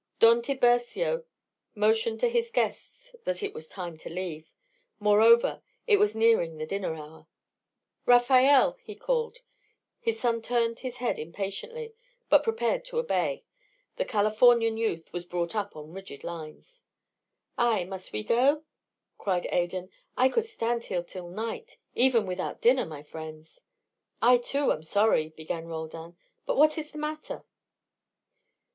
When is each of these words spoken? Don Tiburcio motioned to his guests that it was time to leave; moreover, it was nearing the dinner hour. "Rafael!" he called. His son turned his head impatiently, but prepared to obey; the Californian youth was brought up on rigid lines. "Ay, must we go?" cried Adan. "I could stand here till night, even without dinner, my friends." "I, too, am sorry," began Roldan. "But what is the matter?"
Don 0.17 0.41
Tiburcio 0.41 1.25
motioned 1.75 2.19
to 2.21 2.27
his 2.27 2.49
guests 2.49 3.15
that 3.23 3.43
it 3.43 3.53
was 3.53 3.69
time 3.69 3.97
to 3.99 4.09
leave; 4.09 4.49
moreover, 4.99 5.61
it 5.85 5.97
was 5.97 6.15
nearing 6.15 6.57
the 6.57 6.65
dinner 6.65 6.95
hour. 6.95 7.27
"Rafael!" 8.07 8.77
he 8.81 8.95
called. 8.95 9.37
His 9.99 10.19
son 10.19 10.41
turned 10.41 10.79
his 10.79 10.97
head 10.97 11.19
impatiently, 11.19 11.93
but 12.29 12.41
prepared 12.41 12.83
to 12.85 12.97
obey; 12.97 13.43
the 13.97 14.03
Californian 14.03 14.75
youth 14.75 15.13
was 15.13 15.23
brought 15.23 15.55
up 15.55 15.75
on 15.75 15.91
rigid 15.93 16.23
lines. 16.23 16.83
"Ay, 17.59 17.83
must 17.83 18.11
we 18.11 18.23
go?" 18.23 18.63
cried 19.19 19.45
Adan. 19.51 19.91
"I 20.17 20.29
could 20.29 20.45
stand 20.45 20.85
here 20.85 21.03
till 21.03 21.29
night, 21.29 21.77
even 21.93 22.25
without 22.25 22.59
dinner, 22.59 22.87
my 22.87 23.03
friends." 23.03 23.61
"I, 24.19 24.39
too, 24.39 24.71
am 24.71 24.81
sorry," 24.81 25.29
began 25.29 25.67
Roldan. 25.67 26.17
"But 26.47 26.57
what 26.57 26.79
is 26.79 26.91
the 26.91 26.97
matter?" 26.97 27.45